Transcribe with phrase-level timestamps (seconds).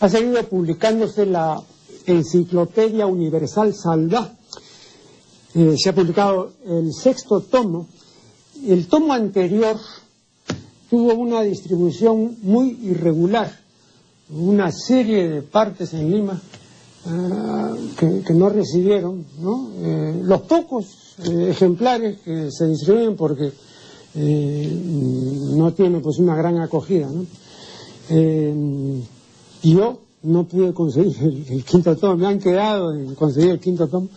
[0.00, 1.60] ha seguido publicándose la
[2.06, 4.32] Enciclopedia Universal Salva.
[5.54, 7.86] Eh, se ha publicado el sexto tomo.
[8.66, 9.76] El tomo anterior
[10.88, 13.52] tuvo una distribución muy irregular,
[14.30, 16.40] una serie de partes en Lima
[17.06, 19.70] ah, que, no recibieron, ¿no?
[19.80, 23.52] Eh, los pocos eh, ejemplares que se distribuyen porque
[24.14, 27.08] no tienen pues una gran acogida.
[29.62, 34.08] Yo no pude conseguir el, quinto tomo, me han quedado en conseguir el quinto tomo,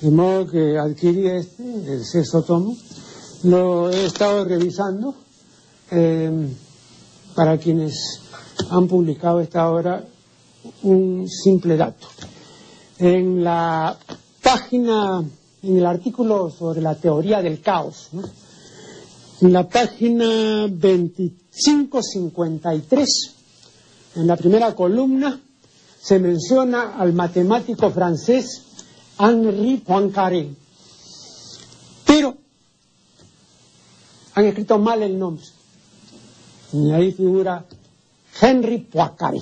[0.00, 2.76] de modo que adquirí este, el sexto tomo,
[3.44, 5.14] lo he estado revisando
[5.90, 6.48] em,
[7.34, 8.20] para quienes
[8.70, 10.04] han publicado esta obra
[10.82, 12.06] un simple dato.
[12.98, 13.98] En la
[14.42, 15.24] página,
[15.62, 18.10] en el artículo sobre la teoría del caos,
[19.40, 23.41] en la página 2553,
[24.14, 25.40] en la primera columna
[26.00, 28.62] se menciona al matemático francés
[29.18, 30.50] Henri Poincaré.
[32.06, 32.36] Pero
[34.34, 35.44] han escrito mal el nombre.
[36.72, 37.64] Y ahí figura
[38.40, 39.40] Henry Poincaré.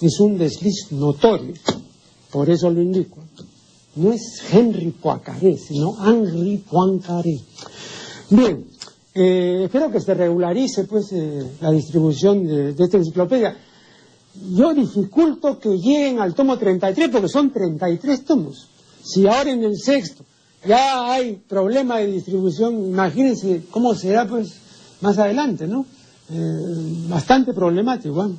[0.00, 1.54] Es un desliz notorio,
[2.30, 3.18] por eso lo indico.
[3.96, 7.40] No es Henry Poincaré, sino Henri Poincaré.
[8.30, 8.64] Bien,
[9.20, 13.56] eh, espero que se regularice pues eh, la distribución de, esta enciclopedia.
[14.52, 18.68] Yo dificulto que lleguen al tomo 33 porque son 33 tomos.
[19.02, 20.24] Si ahora en el sexto
[20.64, 24.52] ya hay problema de distribución, imagínense cómo será pues
[25.00, 25.84] más adelante, ¿no?
[26.30, 28.30] Eh, bastante problemático.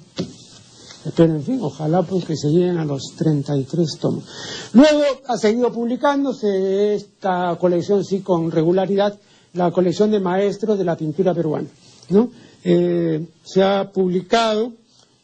[1.15, 4.23] Pero en fin, ojalá pues que se lleguen a los 33 tomos.
[4.71, 9.17] Luego ha seguido publicándose esta colección sí con regularidad
[9.53, 11.69] la colección de maestros de la pintura peruana.
[12.09, 12.29] ¿no?
[12.63, 14.73] Eh, se ha publicado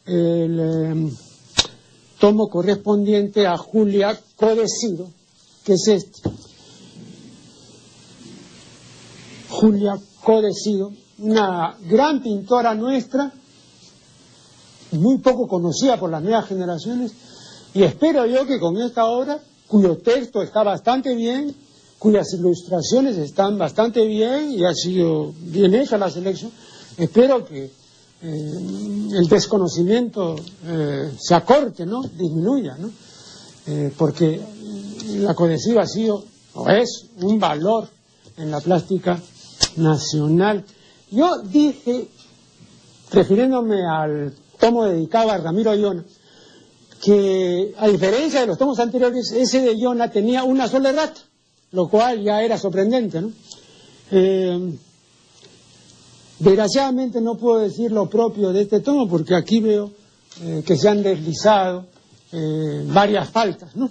[0.06, 1.16] el em,
[2.18, 5.08] tomo correspondiente a Julia Codecido,
[5.64, 6.30] que es este.
[9.48, 13.32] Julia Codecido, una gran pintora nuestra,
[14.92, 17.12] muy poco conocida por las nuevas generaciones,
[17.74, 21.54] y espero yo que con esta obra, cuyo texto está bastante bien,
[22.06, 26.52] cuyas ilustraciones están bastante bien y ha sido bien hecha la selección.
[26.96, 27.70] Espero que eh,
[28.22, 30.36] el desconocimiento
[30.66, 32.04] eh, se acorte, ¿no?
[32.04, 32.92] disminuya, ¿no?
[33.66, 34.40] Eh, porque
[35.16, 36.22] la codesiva ha sido
[36.54, 37.88] o es un valor
[38.36, 39.20] en la plástica
[39.74, 40.64] nacional.
[41.10, 42.06] Yo dije,
[43.10, 46.04] refiriéndome al tomo dedicado a Ramiro Iona,
[47.02, 51.20] que a diferencia de los tomos anteriores, ese de Iona tenía una sola errata
[51.76, 53.30] lo cual ya era sorprendente, ¿no?
[54.10, 54.78] Eh,
[56.38, 59.90] desgraciadamente no puedo decir lo propio de este tomo porque aquí veo
[60.40, 61.84] eh, que se han deslizado
[62.32, 63.90] eh, varias faltas, ¿no?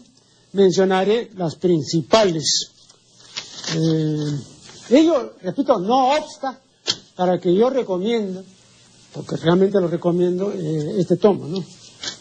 [0.54, 2.72] Mencionaré las principales.
[4.90, 6.60] ello, repito, no obsta
[7.16, 8.44] para que yo recomiendo,
[9.14, 11.64] porque realmente lo recomiendo, este tomo, ¿no?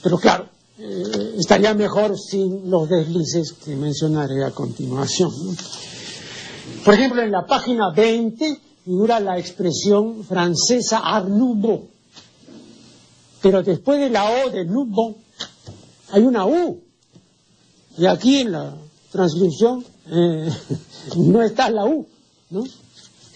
[0.03, 0.47] Pero claro,
[0.77, 5.31] eh, estaría mejor sin los deslices que mencionaré a continuación.
[6.85, 11.89] Por ejemplo, en la página 20 figura la expresión francesa Art Nouveau,
[13.41, 15.15] pero después de la O de Nouveau
[16.11, 16.83] hay una U,
[17.97, 18.75] y aquí en la
[19.13, 20.51] transcripción eh,
[21.17, 22.07] no está la U,
[22.51, 22.65] ¿no?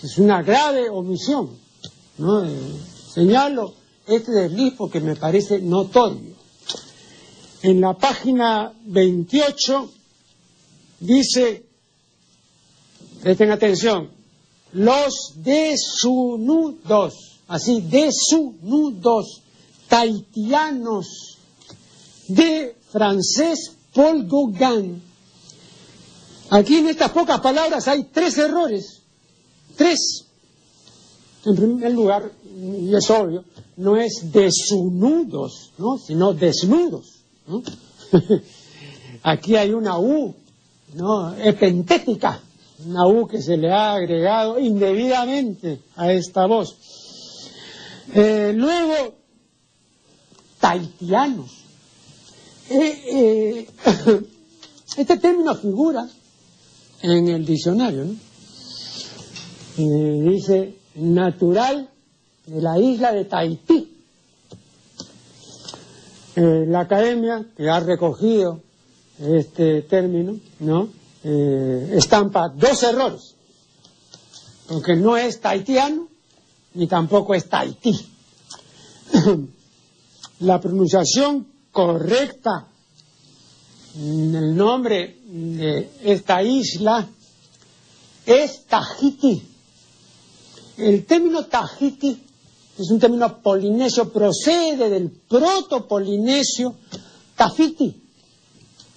[0.03, 1.50] Es una grave omisión,
[2.19, 2.44] ¿no?
[2.44, 2.50] Eh,
[3.15, 3.75] señalo
[4.09, 6.38] este desliz porque me parece notorio
[7.62, 9.91] en la página 28
[11.00, 11.64] dice,
[13.22, 14.10] presten atención,
[14.72, 17.14] los desunudos,
[17.48, 19.42] así, desunudos,
[19.88, 21.38] taitianos,
[22.28, 25.02] de francés Paul Gauguin.
[26.50, 29.02] Aquí en estas pocas palabras hay tres errores,
[29.76, 30.25] tres.
[31.44, 33.44] En primer lugar, y es obvio,
[33.76, 35.98] no es desunudos, ¿no?
[35.98, 37.18] sino desnudos.
[39.22, 40.34] Aquí hay una U,
[40.94, 41.34] ¿no?
[41.36, 42.40] Epentética,
[42.86, 46.76] una U que se le ha agregado indebidamente a esta voz.
[48.14, 49.14] Eh, luego,
[50.60, 51.50] taitianos.
[52.70, 53.66] Eh, eh,
[54.96, 56.06] este término figura
[57.02, 58.06] en el diccionario,
[59.76, 61.88] dice natural
[62.46, 63.97] de la isla de Tahití.
[66.40, 68.61] Eh, la academia, que ha recogido
[69.19, 70.88] este término, ¿no?
[71.25, 73.35] Eh, estampa dos errores,
[74.69, 76.06] porque no es taitiano
[76.75, 77.93] ni tampoco es Tahití.
[80.40, 82.69] la pronunciación correcta
[83.96, 87.08] en el nombre de esta isla
[88.25, 89.43] es Tahiti.
[90.76, 92.27] El término Tahiti
[92.78, 96.75] es un término polinesio, procede del proto-polinesio
[97.34, 97.94] Tafiti,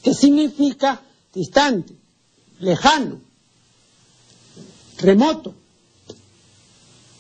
[0.02, 1.02] que significa
[1.34, 1.96] distante,
[2.60, 3.20] lejano,
[4.98, 5.54] remoto.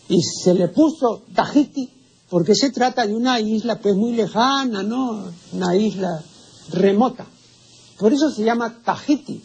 [0.09, 1.89] Y se le puso Tahiti
[2.29, 5.31] porque se trata de una isla pues muy lejana, ¿no?
[5.53, 6.23] Una isla
[6.71, 7.25] remota.
[7.97, 9.41] Por eso se llama Tahiti.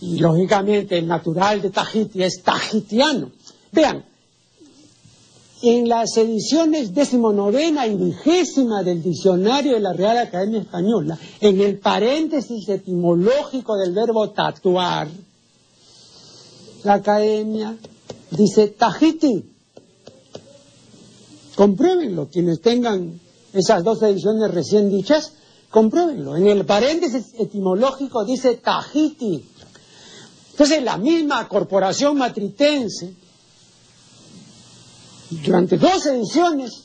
[0.00, 3.30] Y lógicamente el natural de Tahiti es tahitiano.
[3.72, 4.04] Vean,
[5.62, 11.78] en las ediciones decimonovena y vigésima del diccionario de la Real Academia Española, en el
[11.78, 15.08] paréntesis etimológico del verbo tatuar,
[16.84, 17.76] la Academia
[18.30, 19.44] dice Tahiti.
[21.56, 23.20] Compruébenlo, quienes tengan
[23.52, 25.32] esas dos ediciones recién dichas,
[25.70, 26.36] compruébenlo.
[26.36, 29.44] En el paréntesis etimológico dice Tahiti.
[30.52, 33.14] Entonces la misma corporación matritense
[35.30, 36.84] durante dos ediciones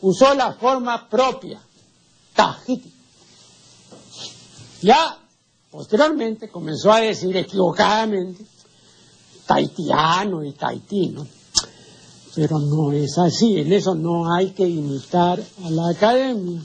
[0.00, 1.60] usó la forma propia,
[2.34, 2.92] Tahiti.
[4.82, 5.18] Ya
[5.70, 8.44] posteriormente comenzó a decir equivocadamente
[9.46, 11.26] taitiano y taitino,
[12.34, 16.60] pero no es así, en eso no hay que imitar a la academia.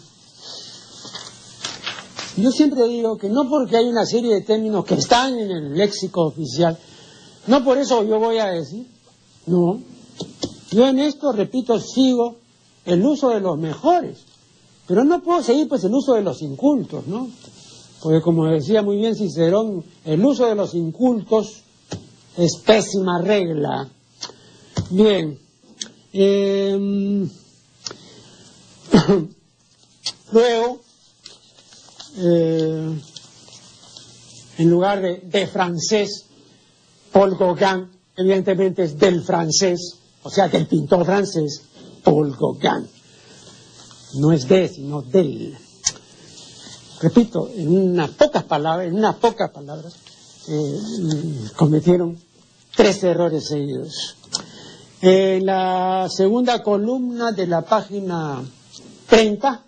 [2.37, 5.73] Yo siempre digo que no porque hay una serie de términos que están en el
[5.73, 6.77] léxico oficial,
[7.47, 8.87] no por eso yo voy a decir,
[9.45, 9.79] no,
[10.71, 12.37] yo en esto, repito, sigo
[12.85, 14.19] el uso de los mejores,
[14.87, 17.29] pero no puedo seguir pues el uso de los incultos, ¿no?
[18.01, 21.61] Porque como decía muy bien Cicerón, el uso de los incultos
[22.37, 23.87] es pésima regla.
[24.89, 25.37] Bien.
[26.13, 27.29] Em,
[30.31, 30.79] luego,
[32.17, 32.99] eh,
[34.57, 36.25] en lugar de, de francés,
[37.11, 41.61] Paul Gauguin, evidentemente es del francés, o sea, del pintor francés
[42.03, 42.87] Paul Gauguin.
[44.15, 45.57] No es de, sino del.
[47.01, 49.93] Repito, en unas pocas palabras, en unas pocas palabras,
[50.47, 50.79] eh,
[51.55, 52.19] cometieron
[52.75, 54.17] tres errores seguidos.
[55.01, 58.43] En la segunda columna de la página
[59.07, 59.63] 30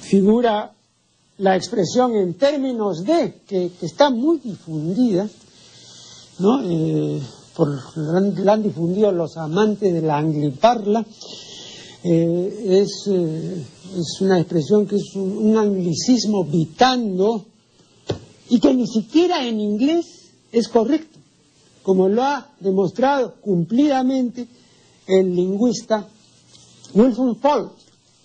[0.00, 0.72] figura
[1.38, 5.28] la expresión en términos de, que, está muy difundida,
[6.38, 6.62] ¿no?
[6.64, 7.20] Eh,
[7.58, 11.04] por, la han difundido los amantes de la angliparla,
[12.04, 13.66] eh, es, eh,
[13.96, 17.46] es, una expresión que es un, anglicismo vitando
[18.48, 21.18] y que ni siquiera en inglés es correcto,
[21.82, 24.46] como lo ha demostrado cumplidamente
[25.08, 26.06] el lingüista
[26.94, 27.70] Wilson Ford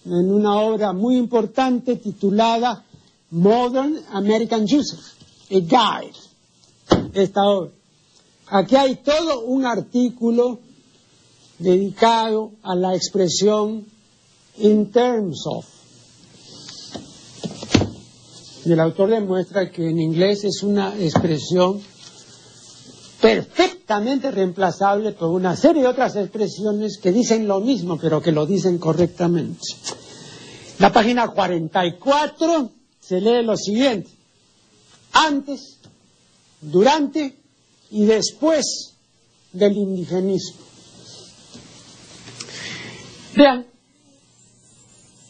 [0.06, 2.85] en una obra muy importante titulada
[3.31, 5.00] Modern American User,
[5.50, 7.71] a Guide, esta obra.
[8.48, 10.60] Aquí hay todo un artículo
[11.60, 13.86] dedicado a la expresión
[14.57, 15.66] in terms of.
[18.66, 21.81] Y el autor demuestra que en inglés es una expresión
[23.22, 28.45] perfectamente reemplazable por una serie de otras expresiones que dicen lo mismo, pero que lo
[28.45, 29.62] dicen correctamente.
[30.80, 32.69] La página 44
[33.00, 34.09] se lee lo siguiente.
[35.14, 35.80] Antes,
[36.62, 37.43] durante
[37.92, 38.94] y después
[39.52, 40.61] del indigenismo.
[43.35, 43.66] Vean,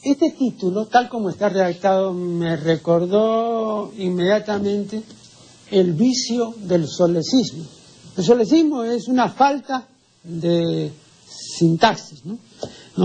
[0.04, 5.02] este título, tal como está redactado, me recordó inmediatamente
[5.72, 7.64] el vicio del solecismo.
[8.18, 9.88] El solecismo es una falta
[10.24, 10.92] de
[11.26, 12.38] sintaxis, ¿no?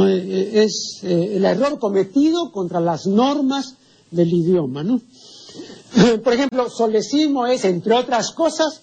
[0.07, 3.76] Eh, eh, es eh, el error cometido contra las normas
[4.11, 5.00] del idioma, ¿no?
[6.25, 8.83] Por ejemplo, solecismo es, entre otras cosas,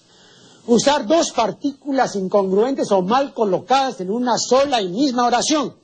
[0.66, 5.74] usar dos partículas incongruentes o mal colocadas en una sola y misma oración.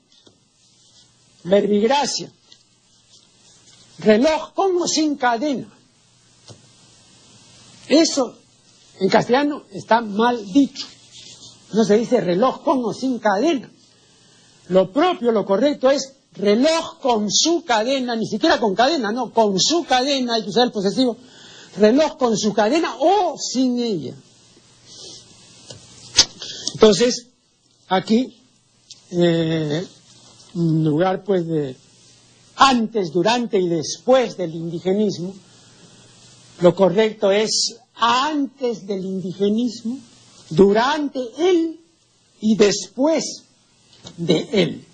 [1.44, 2.30] Verbigracia.
[3.98, 5.68] Reloj con o sin cadena.
[7.88, 8.36] Eso
[9.00, 10.86] en castellano está mal dicho.
[11.72, 13.70] No se dice reloj con o sin cadena.
[14.68, 19.58] Lo propio, lo correcto es reloj con su cadena, ni siquiera con cadena, no, con
[19.58, 21.16] su cadena, hay que usar el posesivo,
[21.76, 24.14] reloj con su cadena o sin ella.
[26.82, 27.28] Entonces,
[27.86, 28.42] aquí,
[29.12, 29.86] eh,
[30.54, 31.76] lugar pues de
[32.56, 35.32] antes, durante y después del indigenismo,
[36.60, 39.96] lo correcto es antes del indigenismo,
[40.50, 41.78] durante él
[42.40, 43.44] y después
[44.16, 44.84] de él.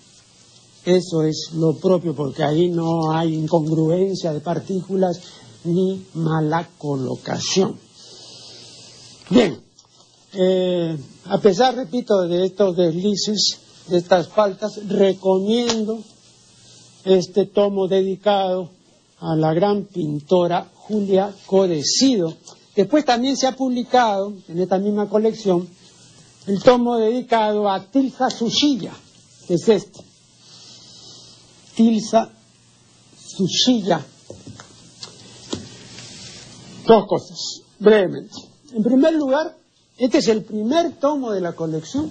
[0.84, 5.22] Eso es lo propio, porque ahí no hay incongruencia de partículas
[5.64, 7.78] ni mala colocación.
[9.30, 9.67] Bien,
[10.40, 15.98] eh, a pesar, repito, de estos deslices, de estas faltas, recomiendo
[17.04, 18.70] este tomo dedicado
[19.18, 22.34] a la gran pintora Julia Codecido.
[22.76, 25.68] Después también se ha publicado en esta misma colección
[26.46, 28.92] el tomo dedicado a Tilsa Sushilla,
[29.48, 30.04] que es este.
[31.74, 32.30] Tilsa
[33.18, 34.00] Sushilla.
[36.86, 38.36] Dos cosas, brevemente.
[38.72, 39.58] En primer lugar,
[39.98, 42.10] este es el primer tomo de la colección,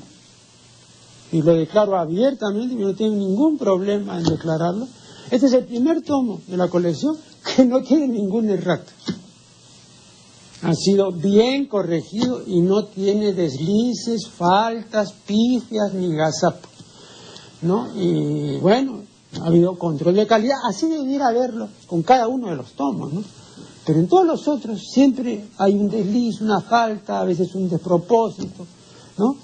[1.32, 4.88] y lo declaro abiertamente, y no tengo ningún problema en declararlo.
[5.32, 7.18] Este es el primer tomo de la colección
[7.56, 8.92] que no tiene ningún errato.
[10.64, 16.78] Ha sido bien corregido y no tiene deslices, faltas, pifias ni gazapos.
[17.62, 17.88] ¿no?
[17.96, 19.02] Y bueno,
[19.42, 23.24] ha habido control de calidad, así debiera haberlo con cada uno de los tomos, ¿no?
[23.88, 28.68] Pero en todos los otros siempre hay un desliz, una falta, a veces un despropósito,
[29.18, 29.38] ¿no?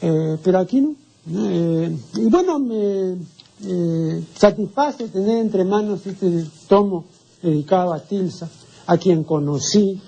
[0.00, 0.94] Eh, pero aquí no.
[1.28, 3.16] Eh, y bueno, me
[3.64, 7.06] eh, satisface tener entre manos este tomo
[7.42, 8.48] dedicado a Tilsa,
[8.86, 10.00] a quien conocí,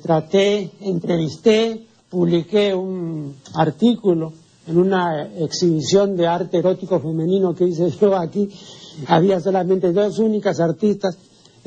[0.00, 4.32] traté, entrevisté, publiqué un artículo
[4.68, 8.48] en una exhibición de arte erótico femenino que hice yo aquí,
[9.08, 11.18] había solamente dos únicas artistas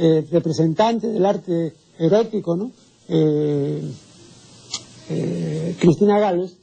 [0.03, 2.71] eh, representantes del arte erótico, ¿no?
[3.07, 3.81] Eh,
[5.09, 6.57] eh, Cristina Gales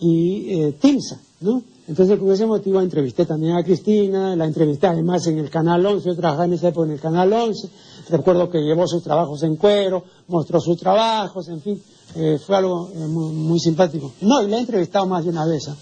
[0.00, 1.62] y Tilsa, ¿no?
[1.86, 6.08] Entonces, por ese motivo, entrevisté también a Cristina, la entrevisté además en el Canal 11,
[6.08, 7.68] yo trabajaba en esa época en el Canal 11,
[8.10, 11.80] recuerdo que llevó sus trabajos en cuero, mostró sus trabajos, en fin,
[12.16, 14.12] eh, fue algo eh, muy, simpático.
[14.22, 15.68] No, y la he entrevistado más de una vez.
[15.68, 15.76] ¿ah?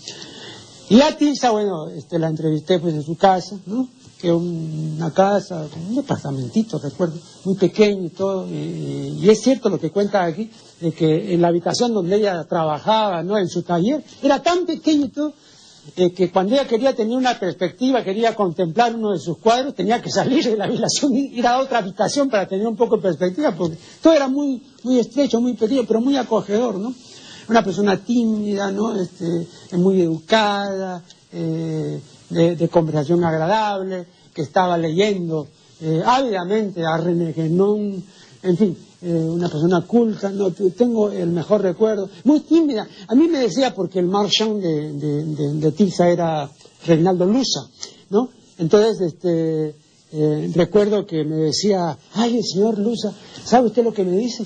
[0.90, 3.88] Y a Tilsa, bueno, este, la entrevisté pues en su casa, ¿no?
[4.32, 8.46] Una casa, un departamentito, recuerdo, muy pequeño y todo.
[8.48, 10.50] Y, es cierto lo que cuenta aquí,
[10.80, 13.36] de que en la habitación donde ella trabajaba, ¿no?
[13.36, 15.34] En su taller, era tan pequeño todo,
[15.94, 20.10] que cuando ella quería tener una perspectiva, quería contemplar uno de sus cuadros, tenía que
[20.10, 23.54] salir de la habitación y ir a otra habitación para tener un poco de perspectiva,
[23.54, 26.94] porque todo era muy, muy estrecho, muy pequeño, pero muy acogedor, ¿no?
[27.48, 28.98] Una persona tímida, ¿no?
[28.98, 32.00] Este, muy educada, eh,
[32.34, 35.46] de, conversación agradable, que estaba leyendo
[35.80, 38.02] eh, ávidamente a René Guénon,
[38.42, 42.86] en fin, eh, una persona culta, no, tengo el mejor recuerdo, muy tímida.
[43.08, 46.50] A mí me decía, porque el marchand de, de, de, Tilsa era
[46.86, 47.60] Reinaldo Lusa,
[48.10, 48.28] ¿no?
[48.58, 49.74] Entonces, este,
[50.12, 53.12] eh, recuerdo que me decía, ay, el señor Lusa,
[53.44, 54.44] ¿sabe usted lo que me dice?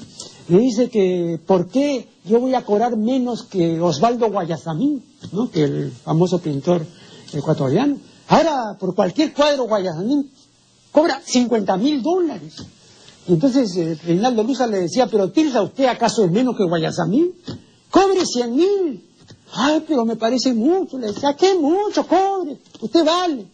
[0.48, 5.50] Me dice que, ¿por qué yo voy a cobrar menos que Osvaldo Guayasamín, ¿no?
[5.50, 6.86] Que el famoso pintor
[7.32, 7.96] ecuatoriano.
[8.28, 10.30] Ahora, por cualquier cuadro Guayasamín,
[10.92, 12.54] cobra 50 mil dólares.
[13.26, 17.32] Y entonces eh, Reinaldo Luza le decía, pero ¿Tilsa usted acaso es menos que Guayasamín?
[17.90, 19.04] Cobre cien mil.
[19.52, 20.98] Ay, pero me parece mucho.
[20.98, 22.06] Le decía, ¿qué mucho?
[22.06, 22.58] Cobre.
[22.80, 23.46] Usted vale.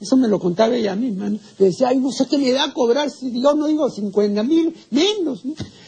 [0.00, 1.28] Eso me lo contaba ella misma.
[1.28, 4.42] Le decía, ay, no sé qué me da a cobrar si yo no digo cincuenta
[4.42, 5.42] mil, menos.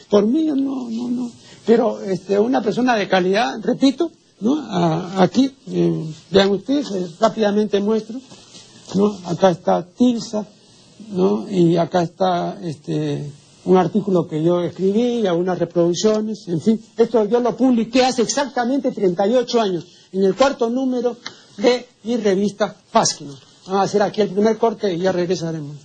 [0.08, 0.54] Por mí, no,
[0.90, 1.30] no, no.
[1.64, 5.20] Pero este, una persona de calidad, repito, ¿no?
[5.20, 8.20] aquí, eh, vean ustedes, eh, rápidamente muestro,
[8.94, 9.18] ¿no?
[9.26, 10.46] Acá está Tilsa,
[11.10, 11.48] ¿no?
[11.50, 13.30] Y acá está este,
[13.64, 16.82] un artículo que yo escribí, algunas reproducciones, en fin.
[16.96, 21.16] Esto yo lo publiqué hace exactamente 38 años, en el cuarto número
[21.56, 23.34] de mi revista Fáskino.
[23.66, 25.76] Vamos a hacer aquí el primer corte y ya regresaremos.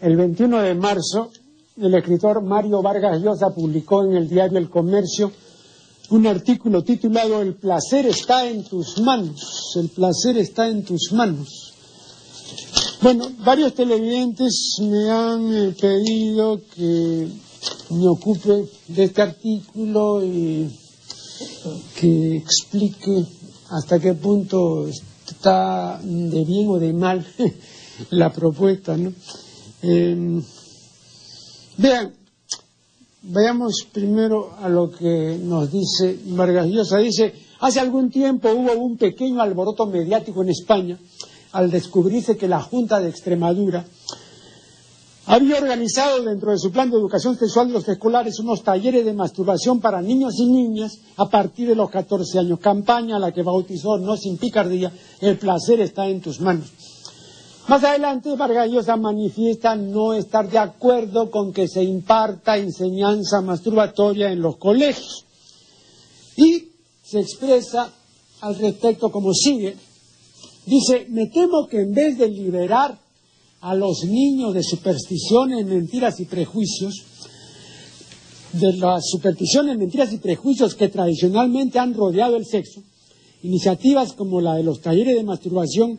[0.00, 1.30] El 21 de marzo,
[1.76, 5.32] el escritor Mario Vargas Llosa publicó en el diario El Comercio
[6.10, 11.74] un artículo titulado El placer está en tus manos, el placer está en tus manos.
[13.00, 17.28] Bueno, varios televidentes me han eh, pedido que
[17.90, 20.68] me ocupe de este artículo y
[21.98, 23.24] que explique
[23.70, 27.26] hasta qué punto está de bien o de mal
[28.10, 29.12] la propuesta, ¿no?
[29.82, 30.42] Em,
[31.76, 32.12] vean,
[33.22, 36.98] vayamos primero a lo que nos dice Vargas Llosa.
[36.98, 40.98] Dice, hace algún tiempo hubo un pequeño alboroto mediático en España
[41.52, 43.84] al descubrirse que la Junta de Extremadura
[45.30, 49.12] había organizado dentro de su plan de educación sexual de los escolares unos talleres de
[49.12, 53.42] masturbación para niños y niñas a partir de los 14 años, campaña a la que
[53.42, 56.70] bautizó No sin picardía, el placer está en tus manos.
[57.68, 64.32] Más adelante, Vargas Llosa manifiesta no estar de acuerdo con que se imparta enseñanza masturbatoria
[64.32, 65.26] en los colegios
[66.34, 66.64] y
[67.02, 67.92] se expresa
[68.40, 69.76] al respecto como sigue.
[70.64, 72.98] Dice, me temo que en vez de liberar
[73.60, 76.94] a los niños de supersticiones, mentiras y prejuicios,
[78.54, 82.82] de las supersticiones, mentiras y prejuicios que tradicionalmente han rodeado el sexo,
[83.42, 85.98] iniciativas como la de los talleres de masturbación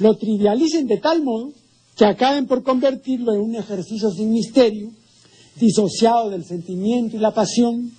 [0.00, 1.52] lo trivialicen de tal modo
[1.96, 4.90] que acaben por convertirlo en un ejercicio sin misterio,
[5.56, 7.92] disociado del sentimiento y la pasión,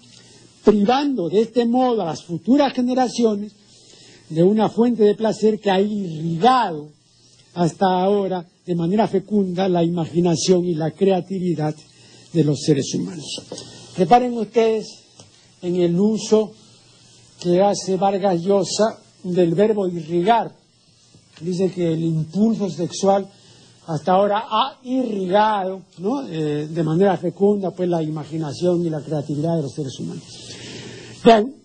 [0.63, 3.53] privando de este modo a las futuras generaciones
[4.29, 6.89] de una fuente de placer que ha irrigado
[7.53, 11.75] hasta ahora de manera fecunda la imaginación y la creatividad
[12.33, 13.41] de los seres humanos.
[13.97, 14.87] Reparen ustedes
[15.61, 16.53] en el uso
[17.41, 20.60] que hace Vargas Llosa del verbo irrigar.
[21.41, 23.27] Dice que el impulso sexual
[23.87, 25.81] hasta ahora ha irrigado
[26.29, 30.23] eh, de manera fecunda pues la imaginación y la creatividad de los seres humanos.
[31.23, 31.55] Bien,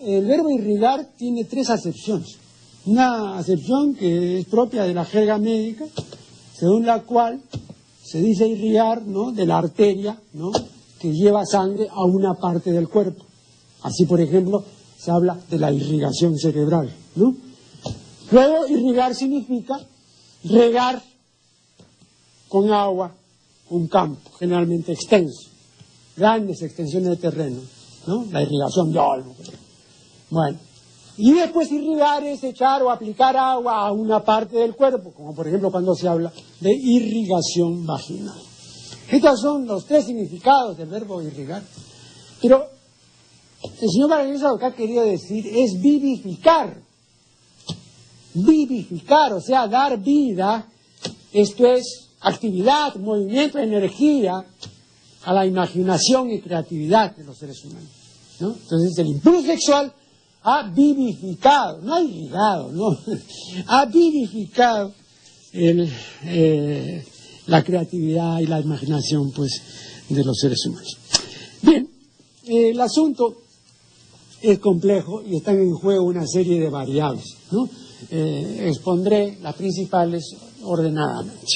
[0.00, 2.36] el verbo irrigar tiene tres acepciones.
[2.86, 5.84] Una acepción que es propia de la jerga médica,
[6.54, 7.40] según la cual
[8.02, 9.32] se dice irrigar ¿no?
[9.32, 10.50] de la arteria ¿no?
[10.98, 13.24] que lleva sangre a una parte del cuerpo.
[13.82, 14.64] Así, por ejemplo,
[14.98, 16.92] se habla de la irrigación cerebral.
[17.16, 17.34] ¿no?
[18.32, 19.78] Luego, irrigar significa
[20.44, 21.02] regar
[22.48, 23.14] con agua
[23.70, 25.48] un campo, generalmente extenso,
[26.16, 27.60] grandes extensiones de terreno,
[28.06, 28.26] ¿no?
[28.30, 29.34] La irrigación de algo.
[30.30, 30.58] Bueno,
[31.16, 35.46] y después irrigar es echar o aplicar agua a una parte del cuerpo, como por
[35.46, 38.40] ejemplo cuando se habla de irrigación vaginal.
[39.10, 41.62] Estos son los tres significados del verbo irrigar.
[42.40, 42.66] Pero
[43.62, 46.74] el señor Vargas lo que ha querido decir es vivificar.
[48.34, 50.66] Vivificar, o sea, dar vida.
[51.32, 54.44] Esto es actividad, movimiento, energía
[55.24, 57.90] a la imaginación y creatividad de los seres humanos.
[58.40, 59.92] Entonces el impulso sexual
[60.42, 62.98] ha vivificado, no ha irrigado, no,
[63.68, 64.92] ha vivificado
[65.52, 67.04] eh,
[67.46, 69.62] la creatividad y la imaginación pues,
[70.08, 70.96] de los seres humanos.
[71.62, 71.88] Bien,
[72.44, 73.42] el asunto
[74.40, 77.36] es complejo y están en juego una serie de variables.
[77.52, 77.68] ¿no?
[78.10, 80.24] Eh, expondré las principales
[80.62, 81.46] ordenadamente.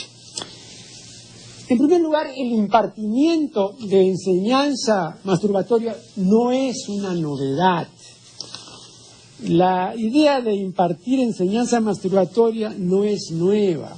[1.69, 7.89] En primer lugar, el impartimiento de enseñanza masturbatoria no es una novedad.
[9.43, 13.97] La idea de impartir enseñanza masturbatoria no es nueva.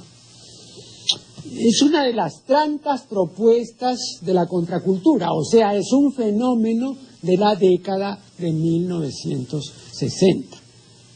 [1.51, 7.37] Es una de las tantas propuestas de la contracultura, o sea, es un fenómeno de
[7.37, 10.57] la década de 1960,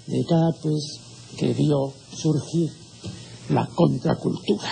[0.08, 1.03] década pues
[1.38, 2.72] que vio surgir
[3.50, 4.70] la contracultura.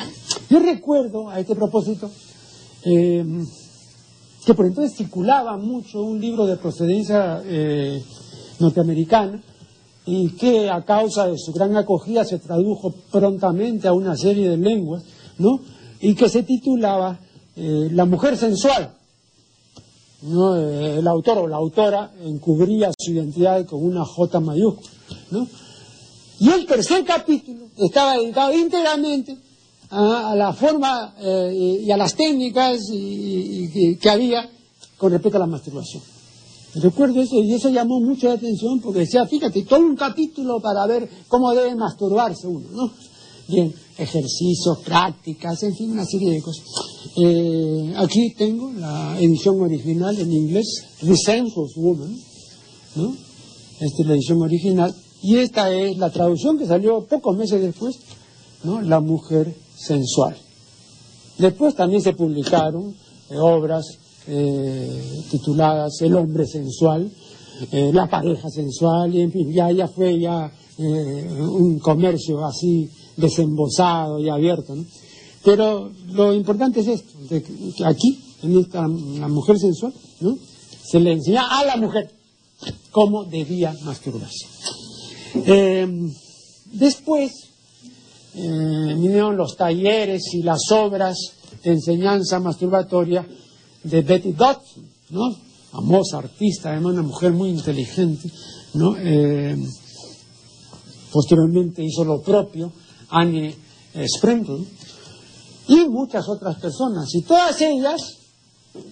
[0.50, 2.10] Yo recuerdo a este propósito
[2.84, 3.26] eh,
[4.46, 8.02] que por entonces circulaba mucho un libro de procedencia eh,
[8.60, 9.42] norteamericana
[10.06, 14.58] y que a causa de su gran acogida se tradujo prontamente a una serie de
[14.58, 15.04] lenguas,
[15.38, 15.60] ¿no?
[16.00, 17.20] Y que se titulaba
[17.56, 18.96] eh, La mujer sensual.
[20.24, 20.56] ¿no?
[20.56, 24.92] el autor o la autora encubría su identidad con una J mayúscula,
[25.32, 25.48] ¿no?
[26.42, 29.38] Y el tercer capítulo estaba dedicado íntegramente
[29.92, 34.50] a, la forma eh, y a las técnicas que había
[34.98, 36.02] con respecto a la masturbación.
[36.74, 40.88] Recuerdo eso y eso llamó mucho la atención porque decía, fíjate, todo un capítulo para
[40.88, 42.92] ver cómo debe masturbarse uno, ¿no?
[43.48, 46.66] Bien, ejercicios, prácticas, en fin, una serie de cosas.
[47.18, 50.88] Eh, aquí tengo la edición original en inglés,
[51.24, 52.18] Sensuous Woman,
[52.96, 53.16] ¿no?
[53.80, 54.96] Esta es la edición original.
[55.24, 58.00] Y esta es la traducción que salió pocos meses después,
[58.64, 58.82] ¿no?
[58.82, 60.36] La mujer sensual.
[61.38, 62.96] Después también se publicaron
[63.30, 63.86] eh, obras
[64.28, 67.12] eh, tituladas El hombre sensual,
[67.72, 74.20] eh, La pareja sensual, y en fin, ya, ya fue ya un comercio así desembosado
[74.20, 74.76] y abierto.
[74.76, 74.84] ¿no?
[75.44, 77.44] Pero lo importante es esto, que
[77.86, 80.36] aquí, en esta la mujer sensual, ¿no?
[80.84, 82.12] se le enseña a la mujer
[82.92, 84.48] cómo debía masturbarse.
[86.74, 87.32] Después,
[88.34, 91.18] eh, vinieron los talleres y las obras
[91.64, 93.28] de enseñanza masturbatoria
[93.84, 95.36] de Betty Dodson, ¿no?
[95.72, 98.30] famosa artista, además una mujer muy inteligente,
[98.74, 98.96] ¿no?
[98.98, 99.58] Eh,
[101.12, 102.72] posteriormente hizo lo propio
[103.10, 103.56] Annie
[103.94, 104.66] eh, Sprinkle
[105.68, 108.18] y muchas otras personas, y todas ellas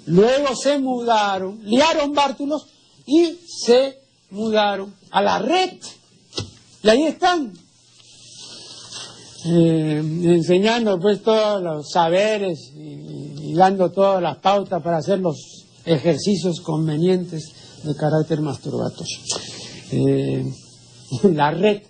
[0.06, 2.66] luego se mudaron, liaron bártulos
[3.06, 4.00] y se
[4.32, 5.74] mudaron a la red.
[6.82, 7.52] Y ahí están,
[9.46, 16.62] eh, enseñando pues todos los saberes y, dando todas las pautas para hacer los ejercicios
[16.62, 17.52] convenientes
[17.84, 19.18] de carácter masturbatorio.
[19.92, 20.46] Eh,
[21.34, 21.82] la red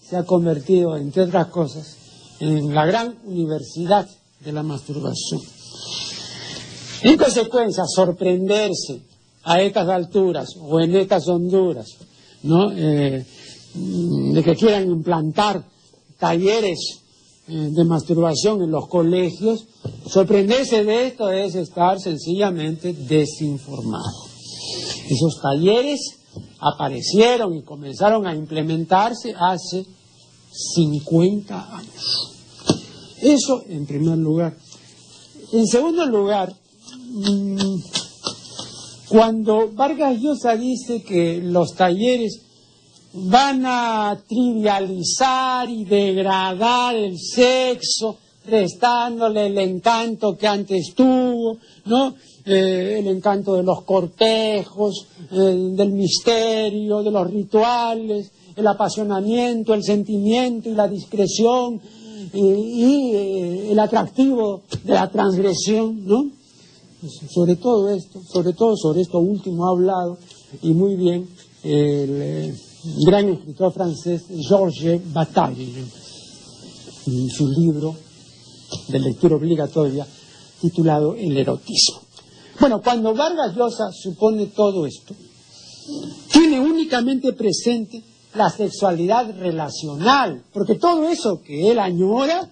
[0.00, 1.96] se ha convertido, entre otras cosas,
[2.40, 4.08] en la gran universidad
[4.40, 5.40] de la masturbación.
[7.02, 9.02] En consecuencia, sorprenderse
[9.44, 11.86] a estas alturas o en estas honduras,
[12.42, 12.72] ¿no?
[12.72, 13.24] Eh,
[13.74, 15.64] de que quieran implantar
[16.18, 17.02] talleres
[17.48, 19.66] eh, de masturbación en los colegios,
[20.06, 24.26] sorprenderse de esto es estar sencillamente desinformado.
[25.08, 26.00] Esos talleres
[26.60, 29.84] aparecieron y comenzaron a implementarse hace
[30.74, 32.32] 50 años.
[33.20, 34.56] Eso en primer lugar.
[35.52, 36.54] En segundo lugar,
[37.10, 37.76] mm,
[39.08, 42.40] cuando Vargas Llosa dice que los talleres
[43.14, 52.14] van a trivializar y degradar el sexo, restándole el encanto que antes tuvo, ¿no?
[52.44, 59.84] Eh, el encanto de los cortejos, eh, del misterio, de los rituales, el apasionamiento, el
[59.84, 61.80] sentimiento y la discreción
[62.32, 66.30] y, eh, el atractivo de la transgresión, ¿no?
[67.30, 70.18] Sobre todo esto, sobre todo sobre esto último ha hablado
[70.62, 71.28] y muy bien
[71.64, 72.54] el
[73.06, 75.84] gran escritor francés Georges Bataille
[77.06, 77.94] en su libro
[78.88, 80.06] de lectura obligatoria
[80.60, 82.00] titulado El erotismo.
[82.60, 85.14] Bueno, cuando Vargas Llosa supone todo esto,
[86.32, 88.02] tiene únicamente presente
[88.34, 92.48] la sexualidad relacional, porque todo eso que él añora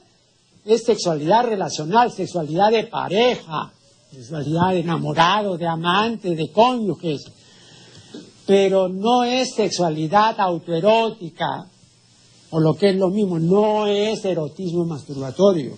[0.64, 3.72] es sexualidad relacional, sexualidad de pareja,
[4.12, 7.22] sexualidad de enamorado, de amante, de cónyuges,
[8.50, 11.68] pero no es sexualidad autoerótica,
[12.50, 15.76] o lo que es lo mismo, no es erotismo masturbatorio.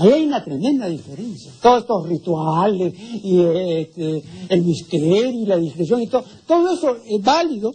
[0.00, 1.52] Ahí hay una tremenda diferencia.
[1.62, 7.22] Todos estos rituales y este, el misterio y la discreción y todo, todo eso es
[7.22, 7.72] válido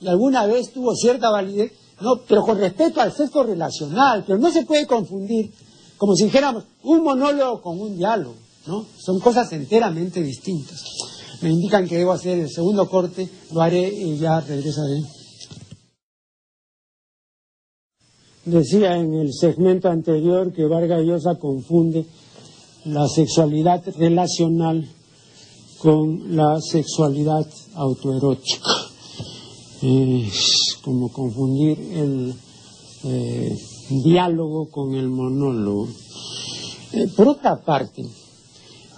[0.00, 1.70] y alguna vez tuvo cierta validez,
[2.00, 5.52] no, pero con respecto al sexo relacional, pero no se puede confundir,
[5.98, 8.34] como si dijéramos, un monólogo con un diálogo,
[8.66, 8.84] ¿no?
[8.98, 10.82] Son cosas enteramente distintas.
[11.42, 15.02] Me indican que debo hacer el segundo corte, lo haré y ya regresaré.
[18.44, 22.06] Decía en el segmento anterior que Vargas Llosa confunde
[22.84, 24.88] la sexualidad relacional
[25.78, 28.70] con la sexualidad autoerótica.
[29.82, 32.34] Es como confundir el
[33.04, 33.56] eh,
[34.04, 35.88] diálogo con el monólogo.
[36.92, 38.04] Eh, por otra parte,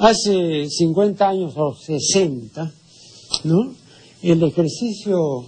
[0.04, 2.72] hace 50 años o 60,
[3.44, 3.74] ¿no?
[4.22, 5.46] El ejercicio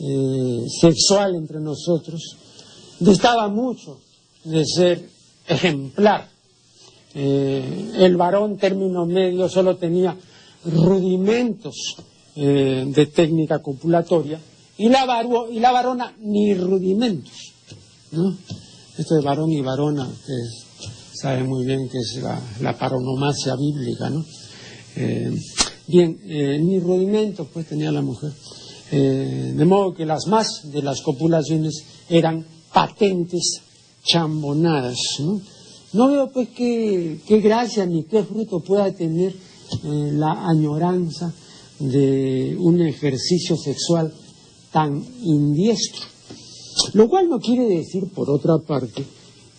[0.00, 2.36] eh, sexual entre nosotros
[2.98, 4.00] distaba mucho
[4.44, 5.08] de ser
[5.46, 6.28] ejemplar.
[7.14, 10.16] Eh, el varón término medio solo tenía
[10.64, 11.74] rudimentos
[12.36, 14.40] eh, de técnica copulatoria
[14.78, 15.04] y la,
[15.50, 17.52] y la varona ni rudimentos.
[18.12, 18.36] ¿no?
[18.96, 20.63] Esto de varón y varona, que
[21.14, 22.20] sabe muy bien que es
[22.60, 24.10] la, paronomasia bíblica.
[24.10, 24.24] ¿no?
[24.96, 25.30] Eh,
[25.86, 26.18] bien,
[26.66, 28.32] ni rudimentos pues tenía la mujer.
[28.90, 33.60] de modo que las más de las copulaciones eran patentes
[34.04, 34.98] chambonadas.
[35.20, 35.40] ¿no?
[35.94, 41.32] no veo pues qué, gracia ni qué fruto pueda tener eh, la añoranza
[41.78, 44.12] de un ejercicio sexual
[44.72, 46.02] tan indiestro.
[46.94, 49.04] Lo cual no quiere decir, por otra parte,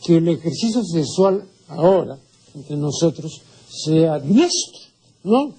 [0.06, 2.18] que el ejercicio sexual ahora,
[2.54, 4.80] entre nosotros, sea diestro,
[5.24, 5.54] ¿no?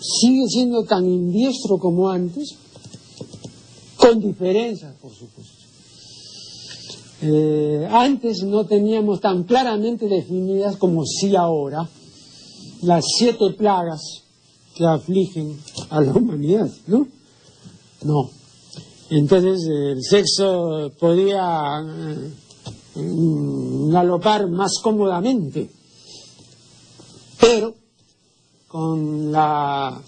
[0.00, 2.54] Sigue siendo tan indiestro como antes,
[3.96, 5.62] con diferencias, por supuesto.
[7.22, 11.88] Eh, antes no teníamos tan claramente definidas como sí ahora
[12.82, 14.22] las siete plagas
[14.74, 15.56] que afligen
[15.90, 17.06] a la humanidad, ¿no?
[18.02, 18.30] No.
[19.10, 22.30] Entonces el sexo podía eh,
[22.94, 25.70] galopar más cómodamente,
[27.40, 27.74] pero
[28.68, 30.00] con la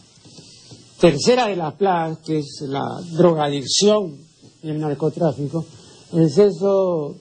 [1.00, 4.16] tercera de las plagas, que es la drogadicción
[4.62, 5.64] y el narcotráfico,
[6.12, 7.14] el sexo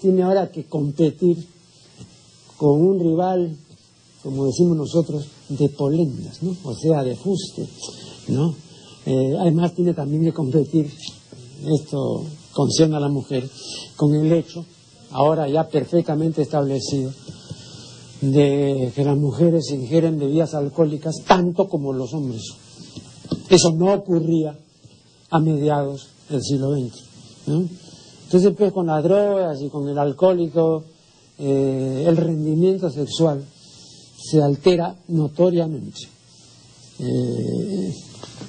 [0.00, 1.46] tiene ahora que competir
[2.56, 3.56] con un rival,
[4.22, 6.56] como decimos nosotros, de polendas, ¿no?
[6.64, 7.66] O sea, de fuste,
[8.28, 8.54] ¿no?
[9.04, 10.90] Eh, además tiene también que competir,
[11.74, 13.48] esto concierne a la mujer,
[13.96, 14.64] con el hecho,
[15.12, 17.12] ahora ya perfectamente establecido,
[18.20, 22.42] de que las mujeres ingieren bebidas alcohólicas tanto como los hombres.
[23.48, 24.56] Eso no ocurría
[25.30, 27.02] a mediados del siglo XX.
[28.24, 30.84] Entonces, pues con las drogas y con el alcohólico,
[31.38, 33.44] eh, el rendimiento sexual
[34.16, 36.08] se altera notoriamente.
[37.00, 37.92] Eh,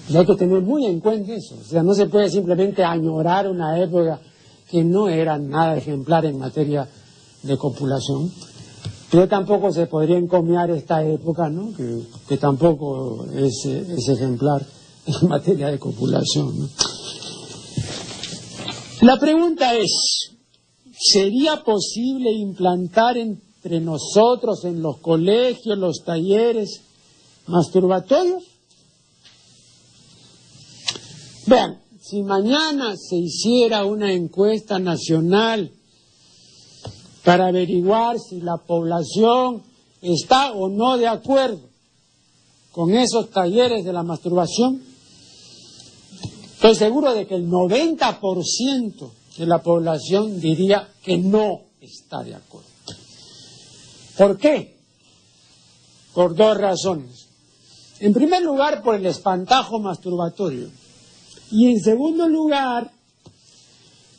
[0.10, 1.56] Y hay que tener muy en cuenta eso.
[1.60, 4.20] O sea, no se puede simplemente añorar una época
[4.74, 6.90] que no era nada ejemplar en materia
[7.44, 8.32] de copulación.
[9.12, 11.72] Pero tampoco se podría encomiar esta época, ¿no?
[12.28, 14.66] que, tampoco es, ejemplar
[15.06, 16.72] en materia de copulación.
[19.02, 20.32] La pregunta es,
[20.98, 26.82] ¿sería posible implantar entre nosotros, en los colegios, los talleres,
[27.46, 28.42] masturbatorios?
[31.46, 35.72] Vean, si mañana se hiciera una encuesta nacional
[37.24, 39.64] para averiguar si la población
[40.02, 41.62] está o no de acuerdo
[42.74, 44.84] con esos talleres de la masturbación,
[46.56, 52.68] estoy seguro de que el 90% de la población diría que no está de acuerdo.
[54.18, 54.76] ¿Por qué?
[56.14, 57.28] Por dos razones.
[58.00, 60.83] En primer lugar, por el espantajo masturbatorio.
[61.54, 62.92] Y en segundo lugar,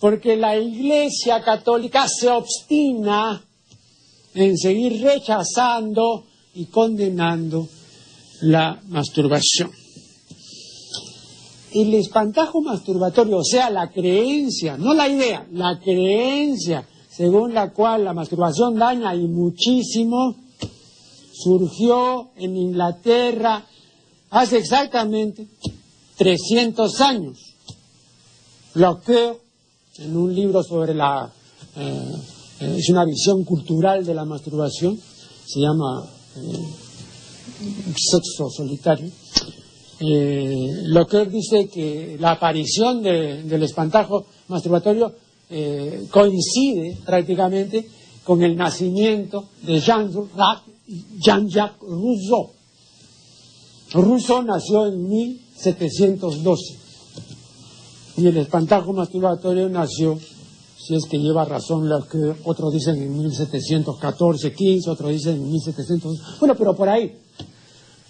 [0.01, 3.43] porque la Iglesia Católica se obstina
[4.35, 7.69] en seguir rechazando y condenando
[8.43, 9.71] la masturbación.
[11.73, 18.05] El espantajo masturbatorio, o sea, la creencia, no la idea, la creencia según la cual
[18.05, 20.35] la masturbación daña y muchísimo,
[21.33, 23.65] surgió en Inglaterra
[24.31, 25.47] hace exactamente
[26.17, 27.55] 300 años.
[28.75, 29.41] Locke,
[29.99, 31.31] en un libro sobre la...
[31.77, 32.13] Eh,
[32.61, 34.99] eh, es una visión cultural de la masturbación,
[35.47, 36.05] se llama
[36.37, 36.59] eh,
[37.97, 39.11] Sexo Solitario.
[40.01, 45.15] Locke dice que la aparición del espantajo masturbatorio
[46.11, 47.87] coincide prácticamente
[48.25, 52.51] con el nacimiento de Jean-Jacques Rousseau.
[53.93, 55.09] Rousseau nació en
[55.57, 56.79] 1712.
[58.17, 60.19] Y el espantajo masturbatorio nació,
[60.79, 65.51] si es que lleva razón lo que otros dicen en 1714, 15, otros dicen en
[65.51, 66.39] 1700.
[66.39, 67.17] Bueno, pero por ahí.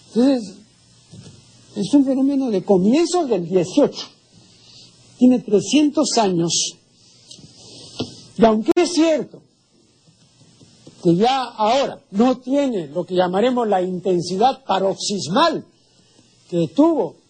[0.09, 0.55] Entonces,
[1.77, 4.07] es un fenómeno de comienzos del 18.
[5.19, 6.53] Tiene 300 años.
[8.37, 9.43] Y aunque es cierto
[11.03, 15.65] que ya ahora no tiene lo que llamaremos la intensidad paroxismal
[16.49, 17.24] que tuvo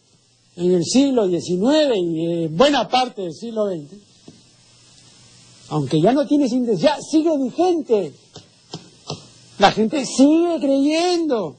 [0.56, 3.94] en el siglo XIX y en buena parte del siglo XX,
[5.70, 8.14] aunque ya no tiene intensidad, sigue vigente.
[9.58, 11.56] La gente sigue creyendo.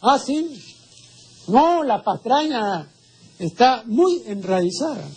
[0.00, 0.62] Ah, sí.
[1.46, 2.90] No, la patraña
[3.38, 5.08] está muy enraizada.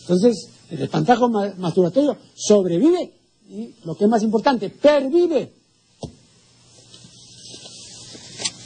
[0.00, 3.12] Entonces, el espantajo masturbatorio sobrevive
[3.50, 5.52] y, lo que es más importante, pervive.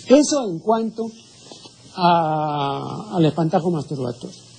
[0.09, 1.11] Eso en cuanto
[1.97, 4.53] al espantajo masturbatorio.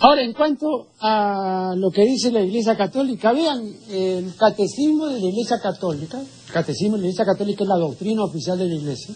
[0.00, 5.26] Ahora, en cuanto a lo que dice la Iglesia Católica, vean el catecismo de la
[5.26, 9.14] Iglesia Católica, el catecismo de la Iglesia Católica es la doctrina oficial de la Iglesia,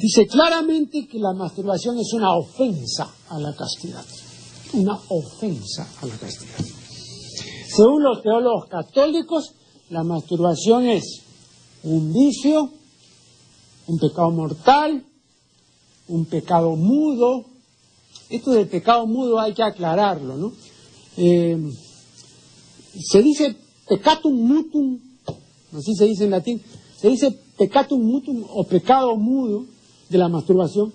[0.00, 4.04] dice claramente que la masturbación es una ofensa a la castidad,
[4.72, 6.64] una ofensa a la castidad.
[7.68, 9.52] Según los teólogos católicos,
[9.90, 11.20] la masturbación es
[11.82, 12.70] un vicio,
[13.86, 15.04] un pecado mortal,
[16.08, 17.44] un pecado mudo.
[18.28, 20.52] Esto del pecado mudo hay que aclararlo, ¿no?
[21.16, 21.58] Eh,
[23.10, 23.56] se dice
[23.88, 24.98] peccatum mutum,
[25.76, 26.62] así se dice en latín,
[26.98, 29.66] se dice peccatum mutum o pecado mudo
[30.08, 30.92] de la masturbación,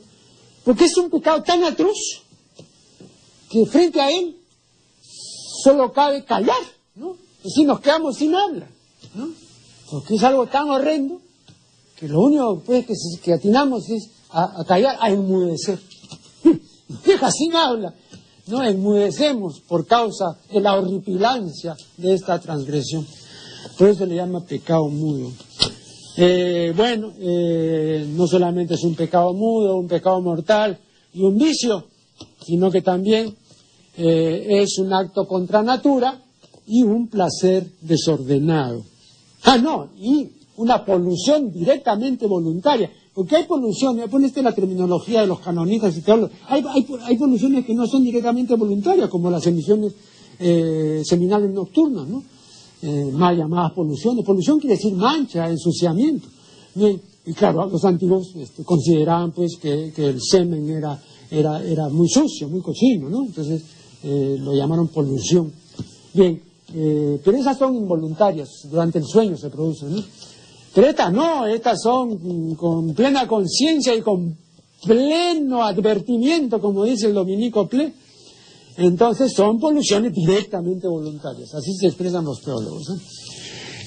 [0.63, 1.97] porque es un pecado tan atroz
[3.49, 4.37] que frente a él
[5.63, 6.61] solo cabe callar,
[6.95, 7.17] ¿no?
[7.43, 8.67] Y si nos quedamos sin habla,
[9.15, 9.29] ¿no?
[9.89, 11.21] Porque es algo tan horrendo
[11.97, 12.85] que lo único pues,
[13.23, 15.79] que, atinamos es a, callar, a enmudecer.
[17.05, 17.93] Deja sin habla.
[18.47, 23.05] No enmudecemos por causa de la horripilancia de esta transgresión.
[23.77, 25.31] Por eso le llama pecado mudo.
[26.15, 30.79] Eh, bueno, eh, no solamente es un pecado mudo, un pecado mortal
[31.13, 31.87] y un vicio,
[32.45, 33.35] sino que también
[33.97, 36.21] eh, es un acto contra natura
[36.65, 38.83] y un placer desordenado.
[39.43, 42.91] Ah, no, y una polución directamente voluntaria.
[43.13, 46.63] Porque hay poluciones, este la terminología de los canonistas y teólogos, hay,
[47.03, 49.93] hay, poluciones que no son directamente voluntarias, como las emisiones
[50.39, 52.23] eh, seminales nocturnas, ¿no?
[52.83, 54.23] Eh, más llamadas poluciones.
[54.23, 56.27] Polución quiere decir mancha, ensuciamiento.
[57.25, 62.47] Y claro, los antiguos este, consideraban pues que, el semen era, era, era muy sucio,
[62.47, 63.25] muy cochino, ¿no?
[63.25, 63.63] Entonces
[64.03, 65.51] eh, lo llamaron polución.
[66.13, 66.41] Bien,
[66.73, 70.03] eh, pero esas son involuntarias, durante el sueño se producen, ¿no?
[70.85, 74.37] Estas no, estas son con plena conciencia y con
[74.85, 77.93] pleno advertimiento, como dice el dominico Ple,
[78.77, 81.53] entonces son poluciones directamente voluntarias.
[81.55, 82.89] Así se expresan los teólogos.
[82.89, 83.01] ¿eh?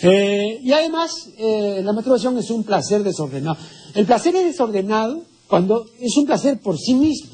[0.02, 3.56] Eh, y además, eh, la masturbación es un placer desordenado.
[3.94, 7.30] El placer es desordenado cuando es un placer por sí mismo,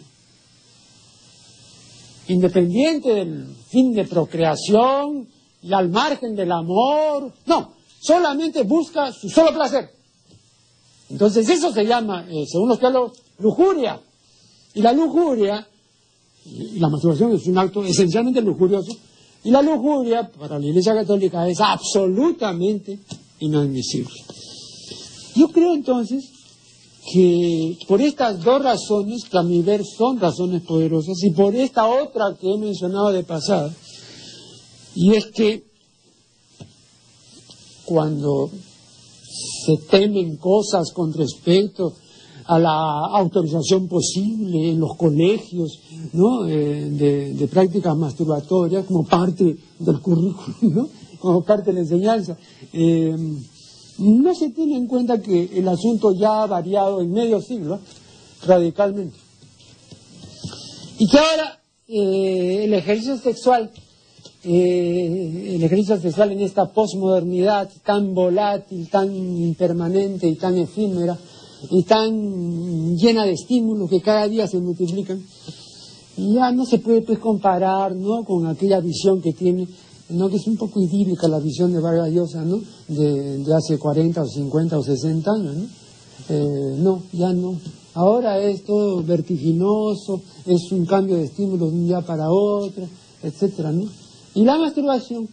[2.28, 5.28] independiente del fin de procreación
[5.62, 7.32] y al margen del amor.
[7.46, 7.75] No,
[8.06, 9.90] solamente busca su solo placer.
[11.10, 14.00] Entonces eso se llama, eh, según los teólogos, lujuria.
[14.74, 15.66] Y la lujuria,
[16.44, 18.92] y la masturbación es un acto esencialmente lujurioso,
[19.42, 22.98] y la lujuria para la Iglesia Católica es absolutamente
[23.40, 24.14] inadmisible.
[25.34, 26.24] Yo creo entonces
[27.12, 31.86] que por estas dos razones, que a mi ver son razones poderosas, y por esta
[31.86, 33.72] otra que he mencionado de pasada,
[34.94, 35.65] y es que
[37.86, 38.50] cuando
[39.64, 41.94] se temen cosas con respecto
[42.46, 45.80] a la autorización posible en los colegios
[46.12, 46.46] ¿no?
[46.46, 52.36] Eh, de, prácticas masturbatorias como parte del currículum, como parte de la enseñanza.
[52.72, 53.16] Eh,
[53.98, 57.80] no se tiene en cuenta que el asunto ya ha variado en medio siglo
[58.46, 59.16] radicalmente.
[60.98, 63.70] Y que ahora eh, el ejercicio sexual,
[64.44, 71.18] el ejercicio sexual en esta posmodernidad tan volátil, tan impermanente y tan efímera,
[71.70, 75.20] y tan llena de estímulos que cada día se multiplican,
[76.16, 78.24] ya no se puede pues comparar ¿no?
[78.24, 79.66] con aquella visión que tiene,
[80.10, 80.28] ¿no?
[80.28, 82.60] que es un poco idílica la visión de Vargas Llosa ¿no?
[82.88, 85.56] de, hace 40 o 50 o 60 años.
[85.56, 85.66] ¿no?
[86.28, 87.56] Eh, no, ya no.
[87.94, 92.86] Ahora es todo vertiginoso, es un cambio de estímulos de un día para otro,
[93.22, 93.84] etcétera, ¿no?
[94.36, 95.26] Y la masturbación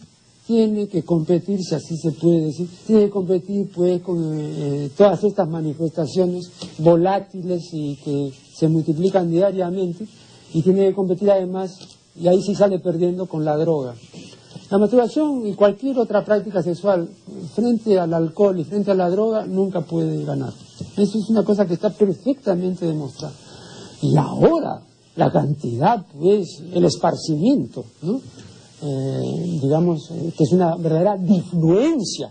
[0.46, 5.22] tiene que competir, si así se puede decir, tiene que competir pues con eh, todas
[5.24, 10.06] estas manifestaciones volátiles y que se multiplican diariamente
[10.54, 11.76] y tiene que competir además,
[12.16, 13.94] y ahí sí sale perdiendo con la droga.
[14.70, 17.06] La masturbación y cualquier otra práctica sexual
[17.54, 20.54] frente al alcohol y frente a la droga nunca puede ganar.
[20.96, 23.34] Eso es una cosa que está perfectamente demostrada.
[24.00, 24.80] Y ahora,
[25.16, 28.22] la cantidad, pues, el esparcimiento, ¿no?
[28.86, 32.30] Eh, digamos, eh, que es una verdadera difluencia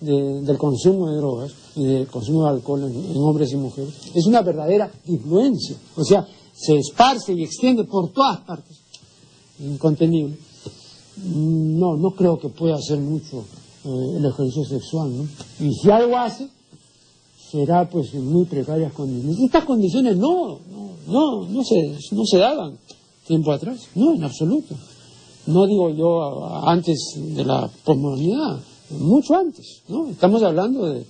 [0.00, 3.94] del consumo de drogas y del consumo de alcohol en, hombres y mujeres.
[4.14, 5.76] Es una verdadera difluencia.
[5.94, 8.78] O sea, se esparce y extiende por todas partes.
[9.60, 10.38] Incontenible.
[11.24, 13.44] No, no creo que pueda hacer mucho
[13.84, 15.12] eh, el ejercicio sexual.
[15.60, 16.48] Y si algo hace,
[17.50, 19.38] será pues en muy precarias condiciones.
[19.40, 22.78] Estas condiciones no, no, no, no se, no se daban
[23.26, 24.74] tiempo atrás, no, en absoluto
[25.46, 30.08] no digo yo antes de la posmodernidad, mucho antes, ¿no?
[30.08, 31.04] Estamos hablando de,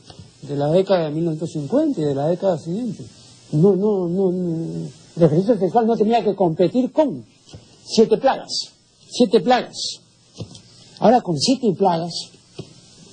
[0.57, 3.05] la década de 1950 y de la década siguiente.
[3.53, 7.25] No, no, no, el ejercicio sexual no tenía que competir con
[7.85, 8.51] siete plagas,
[9.11, 10.01] siete plagas.
[10.99, 12.12] Ahora con siete plagas,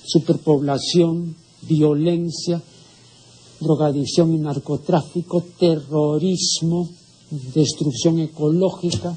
[0.05, 2.61] superpoblación, violencia,
[3.59, 6.89] drogadicción y narcotráfico, terrorismo,
[7.53, 9.15] destrucción ecológica,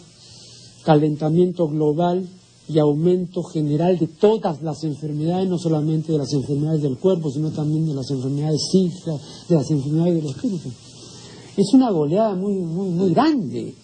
[0.85, 2.27] calentamiento global
[2.69, 7.51] y aumento general de todas las enfermedades, no solamente de las enfermedades del cuerpo, sino
[7.51, 10.69] también de las enfermedades psíquicas, de las enfermedades del espíritu.
[11.57, 13.75] Es una goleada muy, muy, muy grande.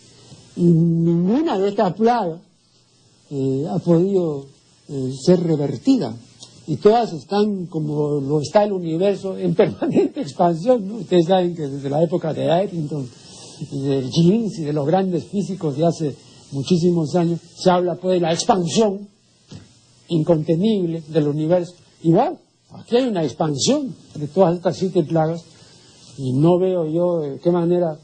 [0.56, 2.40] Y ninguna de estas plagas
[3.30, 4.46] eh, ha podido
[4.88, 6.14] eh, ser revertida.
[6.66, 10.90] Y todas están, como lo está el universo, en permanente expansión.
[10.92, 13.08] Ustedes saben que desde la época de Eddington
[13.70, 16.16] y de Jeans y de los grandes físicos de hace
[16.52, 19.08] muchísimos años, se habla pues de la expansión
[20.08, 21.74] incontenible del universo.
[22.02, 22.38] Igual,
[22.70, 25.44] aquí hay una expansión de todas estas siete plagas
[26.16, 27.98] y no veo yo de qué manera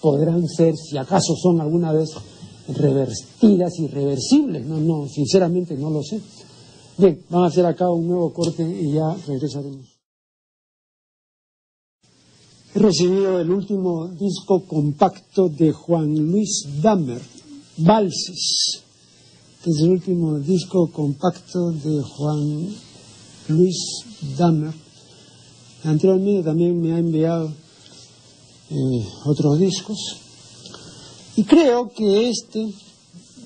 [0.00, 2.10] podrán ser, si acaso son alguna vez
[2.68, 4.64] revertidas, irreversibles.
[4.66, 6.20] No, no, sinceramente no lo sé.
[6.96, 9.94] Bien, vamos a hacer acá un nuevo corte y ya regresaremos.
[12.74, 17.20] He recibido el último disco compacto de Juan Luis Dahmer,
[17.76, 18.82] Valses,
[19.62, 22.68] que es el último disco compacto de Juan
[23.48, 23.76] Luis
[24.38, 24.72] Dahmer.
[25.82, 27.52] Anteriormente también me ha enviado
[28.70, 29.98] eh, otros discos.
[31.36, 32.72] Y creo que este,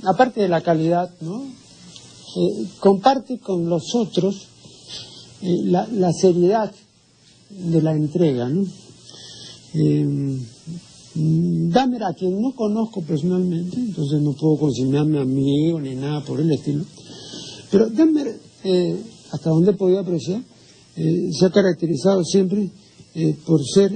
[0.05, 1.43] aparte de la calidad, ¿no?
[2.37, 4.47] Eh, comparte con los otros
[5.41, 6.71] eh, la, la, seriedad
[7.49, 8.49] de la entrega.
[8.51, 8.67] ¿no?
[11.71, 16.51] Damer, a quien no conozco personalmente, entonces no puedo consignarme amigo ni nada por el
[16.53, 16.85] estilo,
[17.71, 18.97] pero Damer, eh,
[19.33, 20.43] hasta donde he podido apreciar,
[20.97, 22.71] eh, se ha caracterizado siempre
[23.15, 23.93] eh, por ser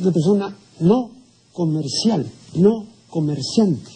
[0.00, 1.10] una persona no
[1.52, 3.90] comercial, no comerciante.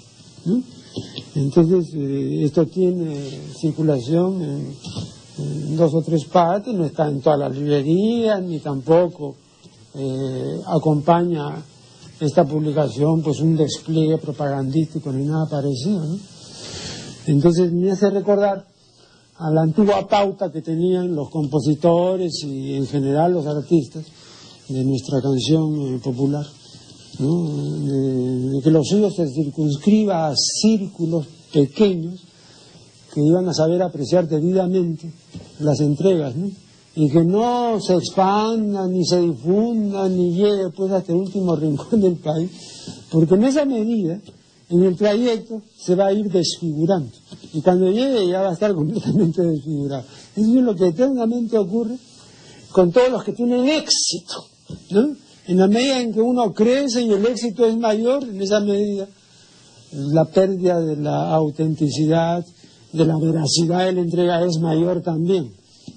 [1.35, 3.15] Entonces, eh, esto tiene
[3.61, 9.35] circulación en, dos o tres partes, no está en todas las librerías, ni tampoco
[9.95, 11.63] eh, acompaña
[12.21, 16.17] esta publicación pues un despliegue propagandístico ni nada parecido.
[17.27, 18.67] Entonces me hace recordar
[19.39, 24.05] a la antigua pauta que tenían los compositores y en general los artistas
[24.69, 26.45] de nuestra canción eh, popular,
[27.19, 32.21] de, que los suyos se circunscriba a círculos pequeños
[33.13, 35.13] que iban a saber apreciar debidamente
[35.61, 36.35] las entregas,
[36.97, 42.01] y que no se expanda, ni se difunda, ni llegue pues hasta el último rincón
[42.01, 42.51] del país,
[43.11, 44.19] porque en esa medida
[44.71, 47.13] en el trayecto se va a ir desfigurando.
[47.53, 50.05] Y cuando llegue ya va a estar completamente desfigurado.
[50.35, 51.97] Eso es lo que eternamente ocurre
[52.73, 54.47] con todos los que tienen éxito.
[54.91, 55.17] ¿no?
[55.47, 59.07] En la medida en que uno crece y el éxito es mayor, en esa medida
[59.93, 62.45] la pérdida de la autenticidad,
[62.93, 65.53] de la veracidad de la entrega es mayor también.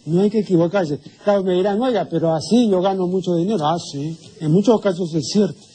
[0.05, 0.99] No hay que equivocarse.
[1.23, 3.65] Claro, me dirán, oiga, pero así yo gano mucho dinero.
[3.65, 5.69] Ah, sí, en muchos casos es cierto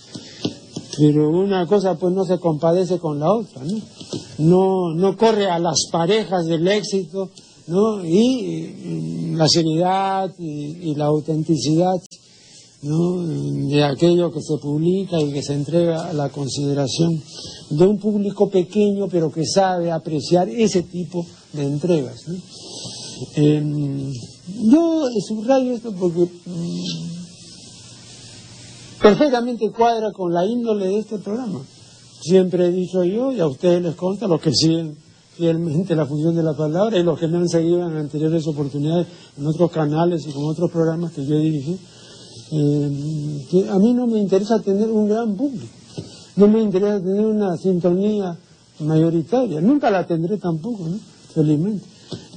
[0.97, 3.79] pero una cosa pues no se compadece con la otra, ¿no?
[4.39, 7.31] No, no corre a las parejas del éxito,
[7.69, 8.05] ¿no?
[8.05, 12.01] Y, la seriedad y, la autenticidad,
[12.83, 13.23] ¿no?
[13.69, 17.21] De aquello que se publica y que se entrega a la consideración
[17.71, 22.25] de un público pequeño pero que sabe apreciar ese tipo de entregas.
[23.37, 24.13] Eh,
[24.47, 26.85] yo subrayo esto porque mm,
[29.01, 31.61] perfectamente cuadra con la índole de este programa.
[32.21, 34.97] Siempre he dicho yo, y a ustedes les consta, los que siguen
[35.37, 39.07] fielmente la función de la palabra y los que me han seguido en anteriores oportunidades
[39.37, 41.77] en otros canales y con otros programas que yo dirigí,
[42.53, 45.67] eh, que a mí no me interesa tener un gran público,
[46.37, 48.39] no me interesa tener una sintonía
[48.81, 50.99] mayoritaria, nunca la tendré tampoco, ¿no?
[51.35, 51.85] felizmente,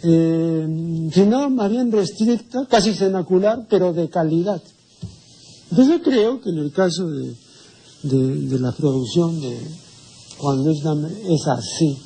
[0.04, 4.62] eh, sino más bien restricta, casi cenacular, pero de calidad.
[5.70, 7.34] Entonces yo creo que en el caso de,
[8.04, 9.58] de, la producción de
[10.38, 11.98] Juan Luis es así.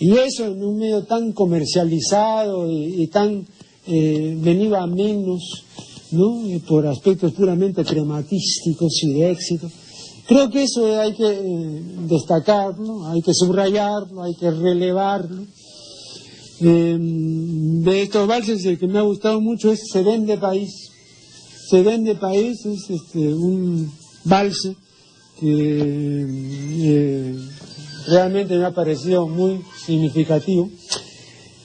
[0.00, 3.46] Y eso en un medio tan comercializado y, tan
[3.86, 5.64] eh, venido a menos,
[6.10, 6.40] ¿no?
[6.66, 9.70] por aspectos puramente crematísticos y de éxito.
[10.26, 15.44] Creo que eso hay que eh, destacarlo, hay que subrayarlo, hay que relevarlo.
[16.60, 20.92] Eh, de estos valses el que me ha gustado mucho es Se vende país
[21.68, 23.90] se vende país, es este, un
[24.24, 24.76] valse
[25.40, 27.38] que eh,
[28.06, 30.70] realmente me ha parecido muy significativo.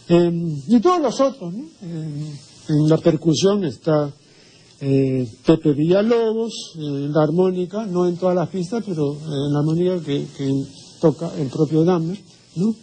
[0.07, 1.53] Em, y todos los otros.
[1.53, 2.37] Em,
[2.69, 4.11] en la percusión está
[4.79, 9.99] eh, Pepe Villalobos, en la armónica, no en todas las pistas, pero en la armónica
[10.03, 10.25] que,
[11.01, 12.17] toca el propio Dahmer,
[12.55, 12.75] ¿no?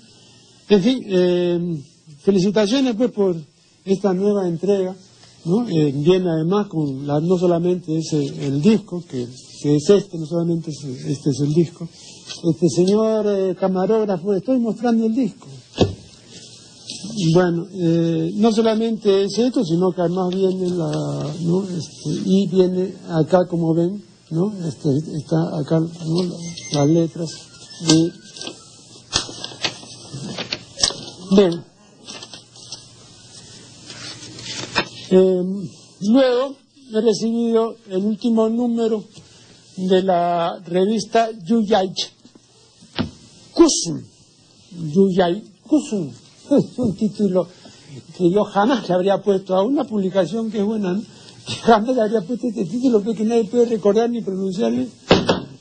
[0.69, 1.83] En fin, em,
[2.27, 3.37] felicitaciones pues por
[3.85, 4.97] esta nueva entrega
[5.69, 10.73] eh, viene además con la, no solamente es el, disco, que, es este, no solamente
[10.73, 11.89] este es el disco.
[12.51, 15.47] Este señor eh, camarógrafo, estoy mostrando el disco.
[17.33, 21.63] Bueno, eh, no solamente es esto, sino que además viene la, ¿no?
[21.63, 24.53] Este, y viene acá, como ven, ¿no?
[24.67, 25.81] Este, está acá,
[26.73, 27.31] las letras.
[27.89, 28.11] Y,
[31.37, 31.76] bien.
[35.11, 35.43] Eh,
[36.01, 36.57] luego
[36.93, 39.05] he recibido el último número
[39.77, 41.93] de la revista Yuyay
[43.53, 44.05] Kusun.
[44.71, 46.09] Yuyay Kusun.
[46.09, 47.49] Es un título
[48.17, 51.01] que yo jamás le habría puesto a una publicación que es buena,
[51.63, 54.89] jamás le habría puesto este título porque nadie puede recordar ni pronunciarle.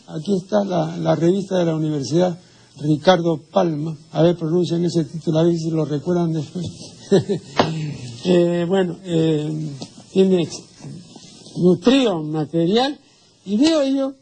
[0.08, 2.38] Aquí está la, la revista de la universidad
[2.80, 3.96] Ricardo Palma.
[4.12, 6.66] A ver, pronuncian ese título, a ver si lo recuerdan después.
[8.28, 9.70] Eh, bueno, eh,
[10.12, 10.50] tiene
[11.58, 12.98] nutrido material
[13.46, 14.14] y veo yo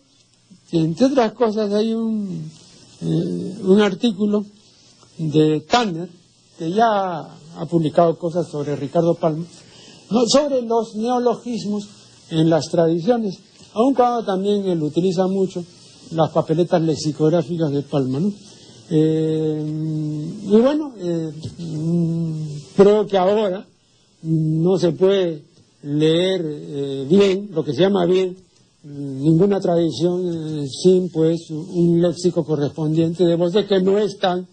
[0.70, 2.52] que entre otras cosas hay un,
[3.02, 4.44] eh, un artículo
[5.18, 6.10] de Tanner
[6.60, 7.22] que ya
[7.56, 9.46] ha publicado cosas sobre Ricardo Palma,
[10.28, 11.88] sobre los neologismos
[12.30, 13.40] en las tradiciones,
[13.74, 15.64] aun cuando también él utiliza mucho
[16.12, 18.20] las papeletas lexicográficas de Palma.
[18.20, 18.34] ¿no?
[18.90, 20.92] y bueno,
[21.58, 22.34] mm,
[22.76, 23.66] creo que ahora
[24.24, 25.44] no se puede
[25.84, 28.36] leer eh, bien, lo que se llama bien,
[28.84, 34.48] ninguna tradición eh, sin pues un léxico correspondiente de de que no están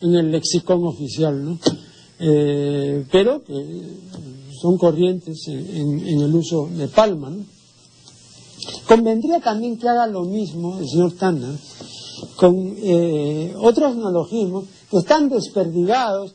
[0.00, 1.58] en el lexicón oficial, ¿no?
[2.20, 3.42] Eh, pero
[4.60, 7.44] son corrientes en, el uso de palma, ¿no?
[8.86, 11.54] Convendría también que haga lo mismo el señor Tanner
[12.36, 16.34] con eh, otros neologismos que están desperdigados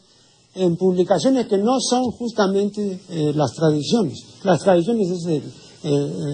[0.56, 4.20] en publicaciones que no son justamente eh, las tradiciones.
[4.44, 5.42] Las tradiciones es eh,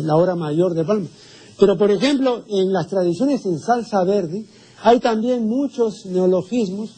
[0.04, 1.08] la obra mayor de Palma.
[1.58, 4.46] Pero, por ejemplo, en las tradiciones en salsa verde
[4.84, 6.92] hay también muchos neologismos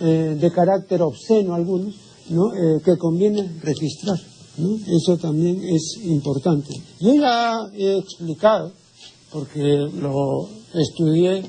[0.00, 1.94] de carácter obsceno, algunos,
[2.84, 4.16] que conviene registrar.
[4.86, 6.74] Eso también es importante.
[7.00, 8.72] Yo ya he explicado,
[9.32, 11.44] porque lo estudié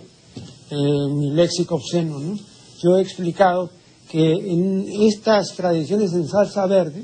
[0.70, 2.38] en mi léxico obsceno, ¿no?
[2.82, 3.70] yo he explicado
[4.10, 7.03] que en estas tradiciones en salsa verde,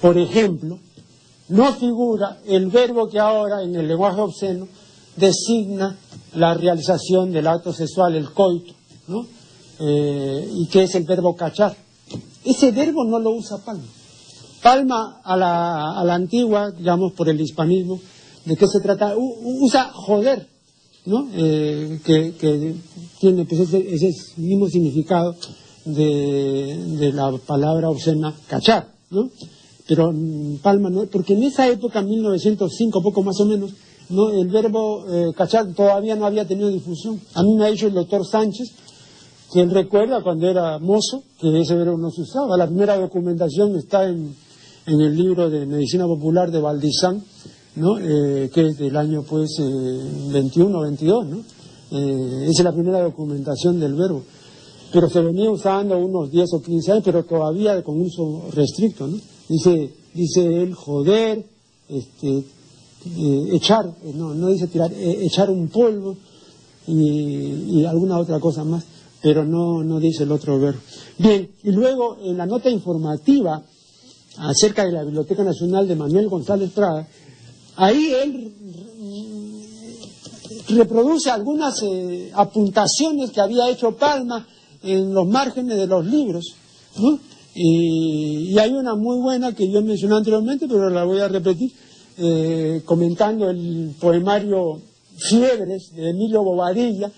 [0.00, 0.78] por ejemplo,
[1.48, 4.68] no figura el verbo que ahora en el lenguaje obsceno
[5.16, 5.96] designa
[6.34, 8.72] la realización del acto sexual, el coito,
[9.08, 9.26] ¿no?
[9.80, 11.76] Eh, y que es el verbo cachar.
[12.44, 13.84] Ese verbo no lo usa Palma.
[14.62, 18.00] Palma a la, a la antigua, digamos por el hispanismo,
[18.44, 19.14] ¿de qué se trata?
[19.16, 20.48] usa joder,
[21.04, 21.28] ¿no?
[21.34, 22.76] Eh, que,
[23.20, 25.34] tiene pues, ese, ese, mismo significado
[25.86, 29.30] de, la palabra obscena cachar, ¿no?
[29.88, 30.12] Pero
[30.62, 33.70] Palma no, porque en esa época, en 1905, poco más o menos,
[34.08, 37.20] no, el verbo eh, cachar todavía no había tenido difusión.
[37.34, 38.72] A mí me ha dicho el doctor Sánchez
[39.52, 42.56] que él recuerda cuando era mozo que ese verbo no se usaba.
[42.56, 44.34] La primera documentación está en,
[44.86, 47.22] en el libro de Medicina Popular de Valdizán,
[47.76, 47.98] ¿no?
[47.98, 51.38] Eh, que es del año pues 21 o 22, ¿no?
[51.90, 54.24] Eh, esa es la primera documentación del verbo.
[54.92, 59.18] Pero se venía usando unos 10 o 15 años, pero todavía con uso restricto, ¿no?
[59.48, 61.44] Dice, dice él joder,
[61.88, 66.16] este, eh, echar, no, no dice tirar, echar un polvo
[66.86, 68.84] y, alguna otra cosa más,
[69.22, 70.80] pero no, no dice el otro verbo.
[71.18, 73.62] Bien, y luego en la nota informativa
[74.38, 77.06] acerca de la Biblioteca Nacional de Manuel González Prada,
[77.76, 78.54] Ahí él
[80.68, 84.46] reproduce algunas eh, apuntaciones que había hecho Palma
[84.86, 86.44] en los márgenes de los libros.
[87.54, 91.72] Y, hay una muy buena que yo mencioné anteriormente, pero la voy a repetir,
[92.18, 94.80] eh, comentando el poemario
[95.16, 97.10] Fiebres de Emilio Bobadilla,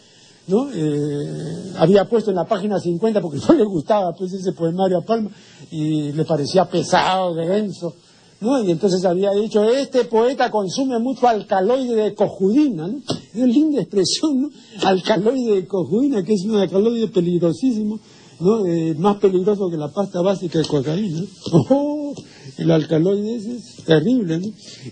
[0.47, 0.69] ¿no?
[0.73, 5.03] Eh, había puesto en la página 50 porque no le gustaba pues ese poemario a
[5.03, 5.31] Palma
[5.71, 7.95] y le parecía pesado, denso.
[8.41, 8.63] ¿No?
[8.63, 12.87] Y entonces había dicho, este poeta consume mucho alcaloide de cojudina.
[12.87, 14.51] Es una linda expresión, ¿no?
[14.85, 17.99] Alcaloide de cojudina, que es un alcaloide peligrosísimo,
[18.41, 18.67] ¿no?
[18.67, 21.23] Eh, más peligroso que la pasta básica de cocaína.
[21.53, 22.15] ¡Oh!
[22.57, 24.41] El alcaloide ese es terrible.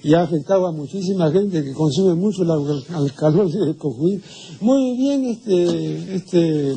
[0.02, 2.50] Y ha afectado a muchísima gente que consume mucho el
[2.94, 4.22] alcaloide de cojudina.
[4.60, 6.76] Muy bien este, este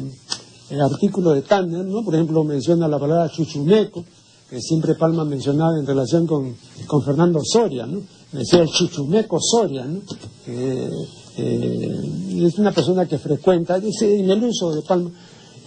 [0.69, 2.03] el artículo de Tanner, ¿no?
[2.03, 4.03] Por ejemplo, menciona la palabra chuchumeco,
[4.49, 6.55] que siempre Palma mencionaba en relación con,
[7.05, 8.01] Fernando Soria, ¿no?
[8.31, 10.01] Decía el chichumeco Soria, ¿no?
[10.47, 10.89] Eh,
[12.45, 15.11] es una persona que frecuenta, dice, en el uso de Palma,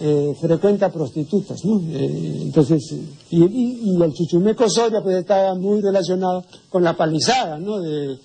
[0.01, 1.81] eh, frecuenta prostitutas, ¿no?
[1.91, 2.93] Eh, entonces,
[3.29, 7.79] y, el chichumeco Soria pues estaba muy relacionado con la palizada, ¿no?
[7.79, 8.17] De,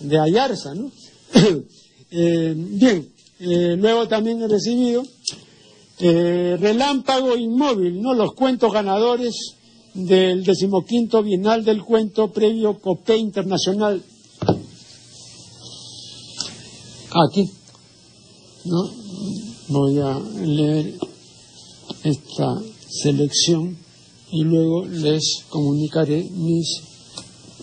[0.00, 0.90] de Ayarza, ¿no?
[2.10, 3.08] bien,
[3.38, 5.04] luego también he recibido
[6.00, 8.14] Relámpago Inmóvil, ¿no?
[8.14, 9.59] Los cuentos ganadores
[9.94, 14.02] del decimoquinto Bienal del Cuento previo COPE Internacional.
[17.12, 17.50] Aquí,
[18.66, 18.90] ¿no?
[19.68, 20.94] Voy a leer
[22.04, 23.76] esta selección
[24.30, 26.82] y luego les comunicaré mis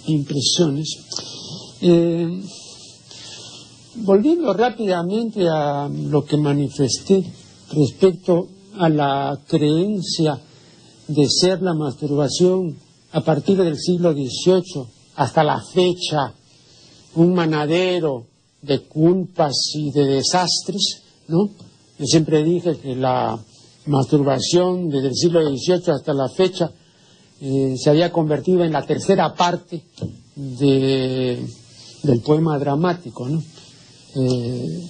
[0.08, 0.98] impresiones.
[1.82, 2.42] Eh,
[3.96, 7.24] volviendo rápidamente a lo que manifesté
[7.72, 8.48] respecto
[8.78, 10.40] a la creencia
[11.08, 12.76] de ser la masturbación
[13.12, 14.86] a partir del siglo XVIII
[15.16, 16.34] hasta la fecha
[17.16, 18.26] un manadero
[18.62, 21.50] de culpas y de desastres, ¿no?
[21.98, 23.40] Yo siempre dije que la
[23.86, 26.72] masturbación desde el siglo XVIII hasta la fecha
[27.40, 29.82] eh, se había convertido en la tercera parte
[30.36, 31.48] del
[32.24, 33.42] poema dramático, ¿no?
[34.16, 34.84] Eh,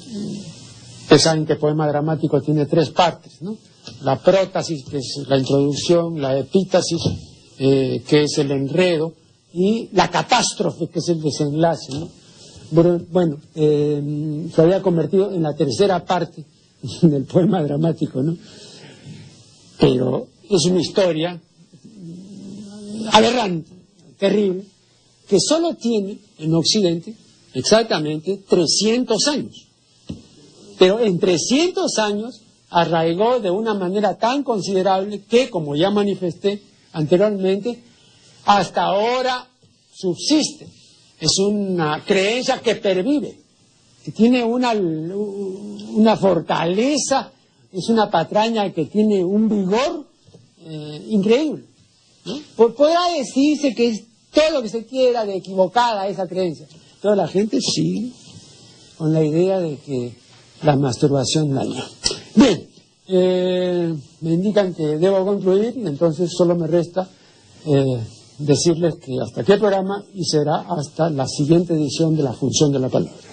[1.17, 3.57] saben que el poema dramático tiene tres partes, ¿no?
[4.03, 7.01] La prótasis, que es la introducción, la epítasis,
[7.59, 9.13] eh, que es el enredo,
[9.53, 11.93] y la catástrofe, que es el desenlace.
[12.71, 16.45] Bueno, eh, se había convertido en la tercera parte
[17.01, 18.37] del poema dramático, ¿no?
[19.79, 21.39] Pero es una historia
[23.11, 23.71] aberrante,
[24.17, 24.63] terrible,
[25.27, 27.15] que solo tiene en Occidente
[27.53, 29.67] exactamente 300 años.
[30.77, 36.61] Pero en 300 años arraigó de una manera tan considerable que, como ya manifesté
[36.93, 37.83] anteriormente,
[38.45, 39.47] hasta ahora
[39.93, 40.67] subsiste.
[41.19, 43.39] es una creencia que pervive,
[44.03, 47.31] que tiene una, una fortaleza,
[47.71, 50.05] es una patraña que tiene un vigor
[50.63, 51.63] eh, increíble.
[52.55, 54.03] Podrá decirse que es
[54.33, 56.67] todo lo que se quiera de equivocada esa creencia.
[57.01, 58.11] Toda la gente sigue
[58.97, 60.13] con la idea de que
[60.63, 61.85] la masturbación daña.
[62.37, 62.67] Bien,
[63.07, 67.09] eh, me indican que debo concluir entonces solo me resta
[67.65, 67.99] eh,
[68.37, 72.77] decirles que hasta el programa y será hasta la siguiente edición de la función de
[72.77, 73.26] la palabra.